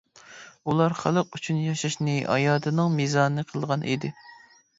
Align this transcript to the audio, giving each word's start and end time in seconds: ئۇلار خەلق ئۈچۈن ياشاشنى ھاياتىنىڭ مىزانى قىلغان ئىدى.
ئۇلار 0.71 0.95
خەلق 1.01 1.37
ئۈچۈن 1.39 1.59
ياشاشنى 1.65 2.15
ھاياتىنىڭ 2.31 2.97
مىزانى 2.97 3.45
قىلغان 3.53 3.87
ئىدى. 3.93 4.13